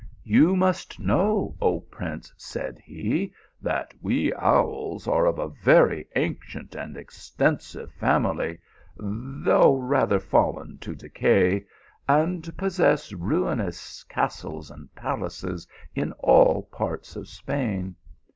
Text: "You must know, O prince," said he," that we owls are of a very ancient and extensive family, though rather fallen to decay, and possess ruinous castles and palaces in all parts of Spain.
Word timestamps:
"You 0.39 0.55
must 0.55 0.99
know, 0.99 1.55
O 1.61 1.81
prince," 1.81 2.33
said 2.35 2.79
he," 2.83 3.35
that 3.69 3.93
we 4.01 4.33
owls 4.33 5.07
are 5.07 5.27
of 5.27 5.37
a 5.37 5.47
very 5.49 6.07
ancient 6.15 6.73
and 6.73 6.97
extensive 6.97 7.91
family, 7.91 8.57
though 8.97 9.75
rather 9.75 10.19
fallen 10.19 10.79
to 10.79 10.95
decay, 10.95 11.65
and 12.09 12.57
possess 12.57 13.13
ruinous 13.13 14.03
castles 14.05 14.71
and 14.71 14.89
palaces 14.95 15.67
in 15.93 16.13
all 16.13 16.63
parts 16.71 17.15
of 17.15 17.27
Spain. 17.27 17.95